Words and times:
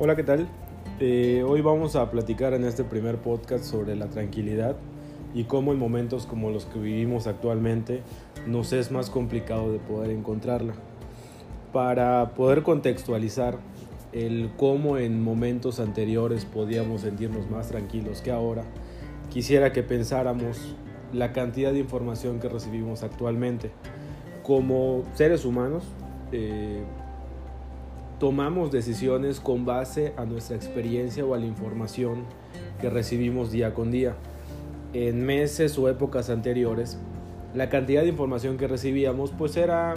Hola, 0.00 0.14
¿qué 0.14 0.22
tal? 0.22 0.46
Eh, 1.00 1.44
hoy 1.44 1.60
vamos 1.60 1.96
a 1.96 2.08
platicar 2.08 2.54
en 2.54 2.62
este 2.62 2.84
primer 2.84 3.16
podcast 3.16 3.64
sobre 3.64 3.96
la 3.96 4.06
tranquilidad 4.06 4.76
y 5.34 5.42
cómo 5.42 5.72
en 5.72 5.80
momentos 5.80 6.24
como 6.24 6.50
los 6.50 6.66
que 6.66 6.78
vivimos 6.78 7.26
actualmente 7.26 8.02
nos 8.46 8.72
es 8.72 8.92
más 8.92 9.10
complicado 9.10 9.72
de 9.72 9.80
poder 9.80 10.12
encontrarla. 10.12 10.74
Para 11.72 12.30
poder 12.36 12.62
contextualizar 12.62 13.58
el 14.12 14.52
cómo 14.56 14.98
en 14.98 15.20
momentos 15.20 15.80
anteriores 15.80 16.44
podíamos 16.44 17.00
sentirnos 17.00 17.50
más 17.50 17.66
tranquilos 17.66 18.22
que 18.22 18.30
ahora, 18.30 18.62
quisiera 19.30 19.72
que 19.72 19.82
pensáramos 19.82 20.76
la 21.12 21.32
cantidad 21.32 21.72
de 21.72 21.80
información 21.80 22.38
que 22.38 22.48
recibimos 22.48 23.02
actualmente. 23.02 23.72
Como 24.44 25.02
seres 25.14 25.44
humanos, 25.44 25.82
eh, 26.30 26.84
tomamos 28.18 28.72
decisiones 28.72 29.40
con 29.40 29.64
base 29.64 30.12
a 30.16 30.24
nuestra 30.24 30.56
experiencia 30.56 31.24
o 31.24 31.34
a 31.34 31.38
la 31.38 31.46
información 31.46 32.24
que 32.80 32.90
recibimos 32.90 33.52
día 33.52 33.74
con 33.74 33.90
día. 33.90 34.16
En 34.92 35.24
meses 35.24 35.78
o 35.78 35.88
épocas 35.88 36.30
anteriores, 36.30 36.98
la 37.54 37.68
cantidad 37.68 38.02
de 38.02 38.08
información 38.08 38.56
que 38.56 38.66
recibíamos 38.66 39.30
pues 39.30 39.56
era 39.56 39.94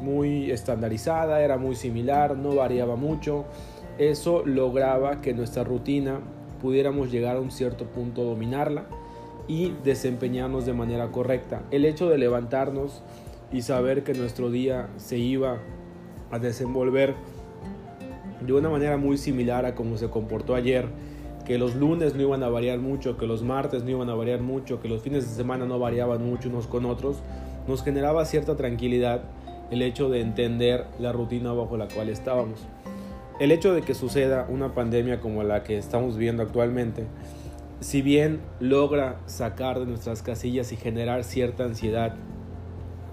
muy 0.00 0.50
estandarizada, 0.50 1.42
era 1.42 1.58
muy 1.58 1.74
similar, 1.74 2.36
no 2.36 2.54
variaba 2.54 2.96
mucho. 2.96 3.44
Eso 3.98 4.44
lograba 4.46 5.20
que 5.20 5.34
nuestra 5.34 5.64
rutina 5.64 6.20
pudiéramos 6.62 7.10
llegar 7.10 7.36
a 7.36 7.40
un 7.40 7.50
cierto 7.50 7.86
punto 7.86 8.24
dominarla 8.24 8.86
y 9.46 9.74
desempeñarnos 9.84 10.66
de 10.66 10.72
manera 10.72 11.08
correcta. 11.10 11.62
El 11.70 11.84
hecho 11.84 12.08
de 12.08 12.18
levantarnos 12.18 13.02
y 13.52 13.62
saber 13.62 14.04
que 14.04 14.14
nuestro 14.14 14.50
día 14.50 14.88
se 14.96 15.18
iba 15.18 15.58
a 16.30 16.38
desenvolver 16.38 17.14
de 18.40 18.52
una 18.52 18.68
manera 18.68 18.96
muy 18.96 19.18
similar 19.18 19.66
a 19.66 19.74
como 19.74 19.96
se 19.96 20.08
comportó 20.08 20.54
ayer, 20.54 20.86
que 21.44 21.58
los 21.58 21.74
lunes 21.74 22.14
no 22.14 22.22
iban 22.22 22.42
a 22.42 22.48
variar 22.48 22.78
mucho, 22.78 23.16
que 23.16 23.26
los 23.26 23.42
martes 23.42 23.82
no 23.82 23.90
iban 23.90 24.10
a 24.10 24.14
variar 24.14 24.40
mucho, 24.40 24.80
que 24.80 24.88
los 24.88 25.02
fines 25.02 25.28
de 25.28 25.34
semana 25.34 25.64
no 25.64 25.78
variaban 25.78 26.24
mucho 26.24 26.48
unos 26.48 26.66
con 26.66 26.84
otros, 26.84 27.16
nos 27.66 27.82
generaba 27.82 28.24
cierta 28.24 28.56
tranquilidad 28.56 29.22
el 29.70 29.82
hecho 29.82 30.08
de 30.08 30.20
entender 30.20 30.86
la 30.98 31.12
rutina 31.12 31.52
bajo 31.52 31.76
la 31.76 31.88
cual 31.88 32.08
estábamos. 32.08 32.66
El 33.40 33.52
hecho 33.52 33.72
de 33.72 33.82
que 33.82 33.94
suceda 33.94 34.46
una 34.48 34.74
pandemia 34.74 35.20
como 35.20 35.42
la 35.42 35.62
que 35.62 35.78
estamos 35.78 36.16
viendo 36.16 36.42
actualmente, 36.42 37.06
si 37.80 38.02
bien 38.02 38.40
logra 38.60 39.20
sacar 39.26 39.78
de 39.78 39.86
nuestras 39.86 40.22
casillas 40.22 40.72
y 40.72 40.76
generar 40.76 41.22
cierta 41.22 41.64
ansiedad 41.64 42.14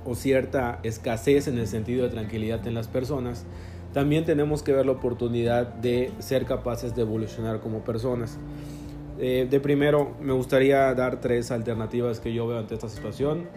o 0.05 0.15
cierta 0.15 0.79
escasez 0.83 1.47
en 1.47 1.57
el 1.57 1.67
sentido 1.67 2.03
de 2.03 2.09
tranquilidad 2.09 2.65
en 2.67 2.73
las 2.73 2.87
personas, 2.87 3.45
también 3.93 4.25
tenemos 4.25 4.61
que 4.61 4.73
ver 4.73 4.85
la 4.85 4.91
oportunidad 4.93 5.67
de 5.67 6.11
ser 6.19 6.45
capaces 6.45 6.95
de 6.95 7.01
evolucionar 7.01 7.59
como 7.59 7.83
personas. 7.83 8.37
Eh, 9.19 9.47
de 9.49 9.59
primero, 9.59 10.15
me 10.21 10.33
gustaría 10.33 10.93
dar 10.93 11.21
tres 11.21 11.49
alternativas 11.51 12.19
que 12.19 12.33
yo 12.33 12.45
veo 12.47 12.59
ante 12.59 12.73
esta 12.73 12.89
situación. 12.89 13.47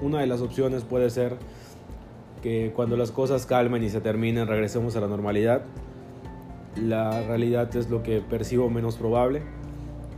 Una 0.00 0.20
de 0.20 0.26
las 0.26 0.40
opciones 0.40 0.84
puede 0.84 1.10
ser 1.10 1.36
que 2.42 2.72
cuando 2.76 2.96
las 2.96 3.10
cosas 3.10 3.46
calmen 3.46 3.82
y 3.82 3.88
se 3.88 4.00
terminen 4.00 4.46
regresemos 4.46 4.94
a 4.96 5.00
la 5.00 5.08
normalidad. 5.08 5.62
La 6.80 7.22
realidad 7.26 7.74
es 7.74 7.88
lo 7.90 8.02
que 8.02 8.20
percibo 8.20 8.68
menos 8.70 8.96
probable. 8.96 9.42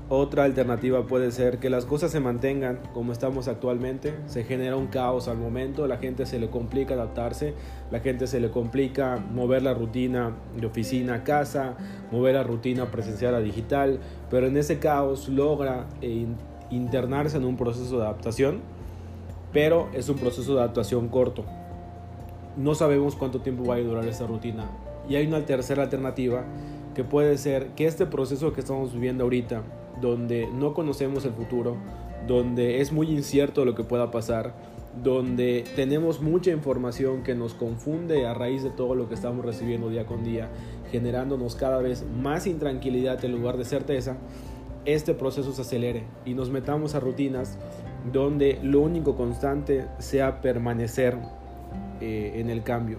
Otra 0.08 0.44
alternativa 0.44 1.04
puede 1.04 1.32
ser 1.32 1.58
que 1.58 1.68
las 1.68 1.84
cosas 1.84 2.12
se 2.12 2.20
mantengan 2.20 2.78
como 2.94 3.10
estamos 3.10 3.48
actualmente, 3.48 4.14
se 4.26 4.44
genera 4.44 4.76
un 4.76 4.86
caos 4.86 5.26
al 5.26 5.36
momento, 5.36 5.88
la 5.88 5.96
gente 5.96 6.26
se 6.26 6.38
le 6.38 6.48
complica 6.48 6.94
adaptarse, 6.94 7.54
la 7.90 7.98
gente 7.98 8.28
se 8.28 8.38
le 8.38 8.52
complica 8.52 9.18
mover 9.32 9.62
la 9.62 9.74
rutina 9.74 10.36
de 10.56 10.64
oficina 10.64 11.14
a 11.14 11.24
casa, 11.24 11.74
mover 12.12 12.36
la 12.36 12.44
rutina 12.44 12.88
presencial 12.92 13.34
a 13.34 13.40
digital, 13.40 13.98
pero 14.30 14.46
en 14.46 14.56
ese 14.56 14.78
caos 14.78 15.28
logra 15.28 15.88
eh, 16.00 16.26
internarse 16.70 17.38
en 17.38 17.44
un 17.44 17.56
proceso 17.56 17.98
de 17.98 18.04
adaptación, 18.04 18.60
pero 19.52 19.88
es 19.92 20.08
un 20.08 20.18
proceso 20.18 20.54
de 20.54 20.60
adaptación 20.60 21.08
corto. 21.08 21.44
No 22.56 22.76
sabemos 22.76 23.16
cuánto 23.16 23.40
tiempo 23.40 23.64
va 23.64 23.74
a 23.74 23.80
durar 23.80 24.06
esta 24.06 24.24
rutina. 24.24 24.70
Y 25.08 25.16
hay 25.16 25.26
una 25.26 25.44
tercera 25.44 25.82
alternativa 25.82 26.44
que 26.94 27.02
puede 27.02 27.38
ser 27.38 27.70
que 27.70 27.86
este 27.86 28.06
proceso 28.06 28.52
que 28.52 28.60
estamos 28.60 28.92
viviendo 28.92 29.24
ahorita, 29.24 29.62
donde 30.00 30.48
no 30.52 30.74
conocemos 30.74 31.24
el 31.24 31.32
futuro, 31.32 31.76
donde 32.26 32.80
es 32.80 32.92
muy 32.92 33.10
incierto 33.10 33.64
lo 33.64 33.74
que 33.74 33.84
pueda 33.84 34.10
pasar, 34.10 34.54
donde 35.02 35.64
tenemos 35.76 36.20
mucha 36.20 36.50
información 36.50 37.22
que 37.22 37.34
nos 37.34 37.54
confunde 37.54 38.26
a 38.26 38.34
raíz 38.34 38.62
de 38.62 38.70
todo 38.70 38.94
lo 38.94 39.08
que 39.08 39.14
estamos 39.14 39.44
recibiendo 39.44 39.90
día 39.90 40.06
con 40.06 40.24
día, 40.24 40.48
generándonos 40.90 41.54
cada 41.54 41.78
vez 41.78 42.04
más 42.20 42.46
intranquilidad 42.46 43.24
en 43.24 43.32
lugar 43.32 43.56
de 43.58 43.64
certeza, 43.64 44.16
este 44.86 45.14
proceso 45.14 45.52
se 45.52 45.62
acelere 45.62 46.04
y 46.24 46.34
nos 46.34 46.50
metamos 46.50 46.94
a 46.94 47.00
rutinas 47.00 47.58
donde 48.12 48.58
lo 48.62 48.80
único 48.80 49.16
constante 49.16 49.86
sea 49.98 50.40
permanecer 50.40 51.16
eh, 52.00 52.34
en 52.36 52.50
el 52.50 52.62
cambio. 52.62 52.98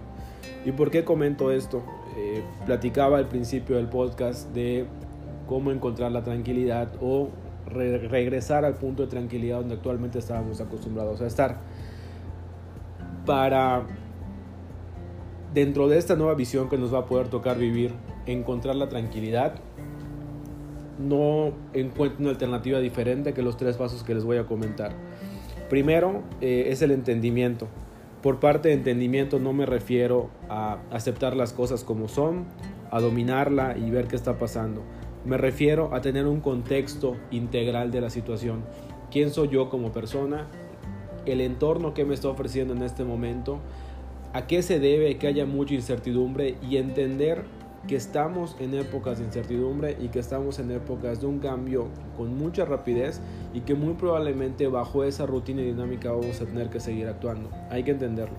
¿Y 0.64 0.72
por 0.72 0.90
qué 0.90 1.04
comento 1.04 1.50
esto? 1.50 1.82
Eh, 2.16 2.42
platicaba 2.66 3.18
al 3.18 3.26
principio 3.26 3.76
del 3.76 3.88
podcast 3.88 4.52
de 4.52 4.86
cómo 5.48 5.72
encontrar 5.72 6.12
la 6.12 6.22
tranquilidad 6.22 6.92
o 7.00 7.30
regresar 7.66 8.64
al 8.64 8.74
punto 8.74 9.02
de 9.02 9.08
tranquilidad 9.08 9.58
donde 9.58 9.74
actualmente 9.74 10.18
estábamos 10.18 10.60
acostumbrados 10.60 11.20
a 11.20 11.26
estar. 11.26 11.58
Para, 13.26 13.82
dentro 15.52 15.88
de 15.88 15.98
esta 15.98 16.16
nueva 16.16 16.34
visión 16.34 16.68
que 16.68 16.78
nos 16.78 16.92
va 16.94 17.00
a 17.00 17.06
poder 17.06 17.28
tocar 17.28 17.58
vivir, 17.58 17.92
encontrar 18.26 18.76
la 18.76 18.88
tranquilidad, 18.88 19.54
no 20.98 21.52
encuentro 21.74 22.20
una 22.20 22.30
alternativa 22.30 22.80
diferente 22.80 23.32
que 23.32 23.42
los 23.42 23.56
tres 23.56 23.76
pasos 23.76 24.02
que 24.02 24.14
les 24.14 24.24
voy 24.24 24.38
a 24.38 24.46
comentar. 24.46 24.92
Primero 25.68 26.22
eh, 26.40 26.68
es 26.68 26.82
el 26.82 26.90
entendimiento. 26.90 27.68
Por 28.22 28.40
parte 28.40 28.68
de 28.68 28.74
entendimiento 28.74 29.38
no 29.38 29.52
me 29.52 29.64
refiero 29.64 30.30
a 30.48 30.78
aceptar 30.90 31.36
las 31.36 31.52
cosas 31.52 31.84
como 31.84 32.08
son, 32.08 32.46
a 32.90 33.00
dominarla 33.00 33.76
y 33.76 33.90
ver 33.90 34.08
qué 34.08 34.16
está 34.16 34.38
pasando. 34.38 34.82
Me 35.24 35.36
refiero 35.36 35.94
a 35.94 36.00
tener 36.00 36.26
un 36.26 36.40
contexto 36.40 37.16
integral 37.30 37.90
de 37.90 38.00
la 38.00 38.10
situación. 38.10 38.62
¿Quién 39.10 39.30
soy 39.30 39.48
yo 39.48 39.68
como 39.68 39.92
persona? 39.92 40.46
El 41.26 41.40
entorno 41.40 41.92
que 41.92 42.04
me 42.04 42.14
está 42.14 42.28
ofreciendo 42.28 42.74
en 42.74 42.82
este 42.82 43.04
momento. 43.04 43.58
¿A 44.32 44.46
qué 44.46 44.62
se 44.62 44.78
debe 44.78 45.18
que 45.18 45.26
haya 45.26 45.44
mucha 45.44 45.74
incertidumbre? 45.74 46.56
Y 46.62 46.76
entender 46.76 47.44
que 47.86 47.96
estamos 47.96 48.56
en 48.60 48.74
épocas 48.74 49.18
de 49.18 49.24
incertidumbre 49.24 49.96
y 50.00 50.08
que 50.08 50.18
estamos 50.18 50.58
en 50.58 50.70
épocas 50.70 51.20
de 51.20 51.26
un 51.26 51.38
cambio 51.38 51.88
con 52.16 52.36
mucha 52.36 52.64
rapidez 52.64 53.20
y 53.54 53.60
que 53.60 53.74
muy 53.74 53.94
probablemente 53.94 54.68
bajo 54.68 55.04
esa 55.04 55.26
rutina 55.26 55.62
y 55.62 55.66
dinámica 55.66 56.12
vamos 56.12 56.40
a 56.40 56.46
tener 56.46 56.68
que 56.68 56.80
seguir 56.80 57.08
actuando. 57.08 57.50
Hay 57.70 57.82
que 57.84 57.92
entenderlo. 57.92 58.36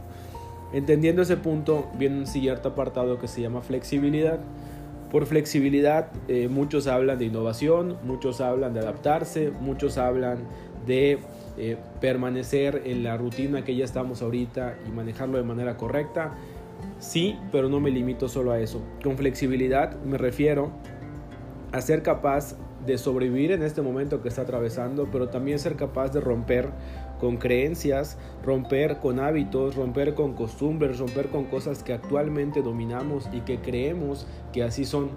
Entendiendo 0.72 1.23
ese 1.23 1.35
punto 1.35 1.89
viene 1.97 2.19
un 2.19 2.28
siguiente 2.28 2.68
apartado 2.68 3.18
que 3.18 3.28
se 3.28 3.41
llama 3.41 3.62
flexibilidad. 3.62 4.39
Por 5.11 5.25
flexibilidad, 5.25 6.11
eh, 6.27 6.47
muchos 6.49 6.85
hablan 6.85 7.17
de 7.17 7.25
innovación, 7.25 7.97
muchos 8.03 8.41
hablan 8.41 8.73
de 8.73 8.81
adaptarse, 8.81 9.51
muchos 9.59 9.97
hablan 9.97 10.39
de 10.85 11.17
eh, 11.57 11.77
permanecer 11.99 12.83
en 12.85 13.03
la 13.03 13.17
rutina 13.17 13.63
que 13.63 13.75
ya 13.75 13.85
estamos 13.85 14.21
ahorita 14.21 14.77
y 14.87 14.91
manejarlo 14.91 15.37
de 15.37 15.43
manera 15.43 15.77
correcta. 15.77 16.35
Sí, 16.99 17.37
pero 17.51 17.69
no 17.69 17.79
me 17.79 17.89
limito 17.89 18.29
solo 18.29 18.51
a 18.51 18.59
eso. 18.59 18.81
Con 19.03 19.17
flexibilidad 19.17 19.99
me 20.03 20.17
refiero 20.17 20.71
a 21.71 21.81
ser 21.81 22.03
capaz 22.03 22.55
de 22.85 22.97
sobrevivir 22.97 23.51
en 23.51 23.63
este 23.63 23.81
momento 23.81 24.22
que 24.22 24.29
está 24.29 24.44
atravesando, 24.44 25.09
pero 25.12 25.29
también 25.29 25.59
ser 25.59 25.75
capaz 25.75 26.09
de 26.09 26.22
romper 26.22 26.69
con 27.19 27.38
creencias, 27.38 28.17
romper 28.44 28.97
con 28.97 29.19
hábitos, 29.19 29.75
romper 29.75 30.15
con 30.15 30.33
costumbres, 30.33 31.00
romper 31.00 31.27
con 31.27 31.45
cosas 31.45 31.83
que 31.83 31.94
actualmente 31.94 32.62
dominamos 32.62 33.30
y 33.33 33.42
que 33.42 33.59
creemos 33.59 34.25
que 34.53 34.63
así 34.63 34.86
son. 34.86 35.09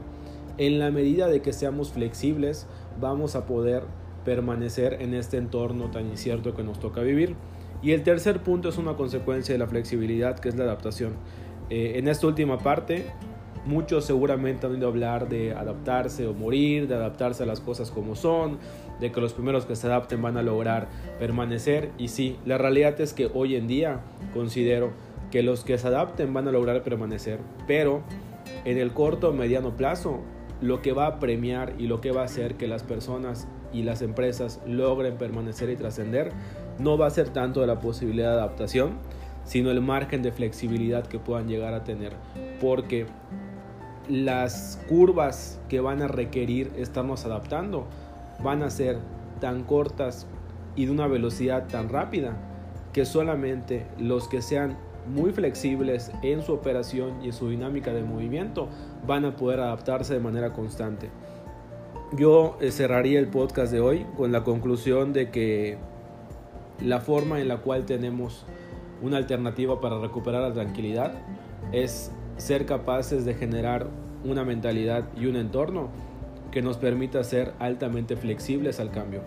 En 0.58 0.78
la 0.78 0.90
medida 0.90 1.28
de 1.28 1.40
que 1.40 1.52
seamos 1.52 1.92
flexibles, 1.92 2.66
vamos 3.00 3.36
a 3.36 3.46
poder 3.46 3.84
permanecer 4.24 4.98
en 5.00 5.14
este 5.14 5.36
entorno 5.36 5.90
tan 5.90 6.06
incierto 6.06 6.54
que 6.54 6.62
nos 6.62 6.78
toca 6.78 7.00
vivir. 7.00 7.34
Y 7.82 7.92
el 7.92 8.02
tercer 8.02 8.42
punto 8.42 8.68
es 8.68 8.78
una 8.78 8.94
consecuencia 8.94 9.54
de 9.54 9.58
la 9.58 9.66
flexibilidad, 9.66 10.38
que 10.38 10.48
es 10.48 10.56
la 10.56 10.64
adaptación. 10.64 11.14
Eh, 11.70 11.94
en 11.96 12.06
esta 12.06 12.26
última 12.26 12.58
parte 12.58 13.06
Muchos 13.64 14.04
seguramente 14.04 14.66
han 14.66 14.72
oído 14.72 14.88
hablar 14.88 15.28
de 15.28 15.52
adaptarse 15.52 16.26
o 16.26 16.34
morir, 16.34 16.88
de 16.88 16.96
adaptarse 16.96 17.44
a 17.44 17.46
las 17.46 17.60
cosas 17.60 17.90
como 17.90 18.16
son, 18.16 18.58
de 19.00 19.12
que 19.12 19.20
los 19.20 19.32
primeros 19.32 19.66
que 19.66 19.76
se 19.76 19.86
adapten 19.86 20.20
van 20.20 20.36
a 20.36 20.42
lograr 20.42 20.88
permanecer. 21.18 21.90
Y 21.96 22.08
sí, 22.08 22.36
la 22.44 22.58
realidad 22.58 23.00
es 23.00 23.12
que 23.12 23.30
hoy 23.32 23.54
en 23.54 23.68
día 23.68 24.00
considero 24.34 24.90
que 25.30 25.42
los 25.42 25.64
que 25.64 25.78
se 25.78 25.86
adapten 25.86 26.34
van 26.34 26.48
a 26.48 26.52
lograr 26.52 26.82
permanecer. 26.82 27.38
Pero 27.66 28.02
en 28.64 28.78
el 28.78 28.92
corto 28.92 29.30
o 29.30 29.32
mediano 29.32 29.76
plazo, 29.76 30.20
lo 30.60 30.82
que 30.82 30.92
va 30.92 31.06
a 31.06 31.18
premiar 31.18 31.74
y 31.78 31.86
lo 31.86 32.00
que 32.00 32.12
va 32.12 32.22
a 32.22 32.24
hacer 32.24 32.54
que 32.54 32.68
las 32.68 32.82
personas 32.82 33.48
y 33.72 33.82
las 33.82 34.02
empresas 34.02 34.60
logren 34.66 35.16
permanecer 35.16 35.70
y 35.70 35.76
trascender 35.76 36.32
no 36.78 36.96
va 36.98 37.06
a 37.06 37.10
ser 37.10 37.30
tanto 37.30 37.64
la 37.66 37.80
posibilidad 37.80 38.28
de 38.28 38.34
adaptación, 38.34 38.98
sino 39.44 39.70
el 39.70 39.80
margen 39.80 40.22
de 40.22 40.32
flexibilidad 40.32 41.06
que 41.06 41.18
puedan 41.18 41.48
llegar 41.48 41.74
a 41.74 41.84
tener. 41.84 42.12
Porque 42.60 43.06
las 44.08 44.80
curvas 44.88 45.60
que 45.68 45.80
van 45.80 46.02
a 46.02 46.08
requerir 46.08 46.72
estarnos 46.76 47.24
adaptando 47.24 47.86
van 48.42 48.62
a 48.62 48.70
ser 48.70 48.98
tan 49.40 49.62
cortas 49.64 50.26
y 50.76 50.86
de 50.86 50.92
una 50.92 51.06
velocidad 51.06 51.68
tan 51.68 51.88
rápida 51.88 52.36
que 52.92 53.04
solamente 53.04 53.86
los 53.98 54.28
que 54.28 54.42
sean 54.42 54.76
muy 55.06 55.32
flexibles 55.32 56.12
en 56.22 56.42
su 56.42 56.52
operación 56.52 57.22
y 57.22 57.26
en 57.26 57.32
su 57.32 57.48
dinámica 57.48 57.92
de 57.92 58.02
movimiento 58.02 58.68
van 59.06 59.24
a 59.24 59.36
poder 59.36 59.60
adaptarse 59.60 60.14
de 60.14 60.20
manera 60.20 60.52
constante. 60.52 61.10
Yo 62.12 62.56
eh, 62.60 62.70
cerraría 62.70 63.18
el 63.18 63.28
podcast 63.28 63.72
de 63.72 63.80
hoy 63.80 64.06
con 64.16 64.32
la 64.32 64.44
conclusión 64.44 65.12
de 65.12 65.30
que 65.30 65.78
la 66.80 67.00
forma 67.00 67.40
en 67.40 67.48
la 67.48 67.58
cual 67.58 67.86
tenemos 67.86 68.44
una 69.00 69.16
alternativa 69.16 69.80
para 69.80 69.98
recuperar 69.98 70.42
la 70.42 70.52
tranquilidad 70.52 71.14
es 71.72 72.12
ser 72.42 72.66
capaces 72.66 73.24
de 73.24 73.34
generar 73.34 73.86
una 74.24 74.44
mentalidad 74.44 75.04
y 75.16 75.26
un 75.26 75.36
entorno 75.36 75.90
que 76.50 76.60
nos 76.60 76.76
permita 76.76 77.22
ser 77.22 77.52
altamente 77.60 78.16
flexibles 78.16 78.80
al 78.80 78.90
cambio. 78.90 79.20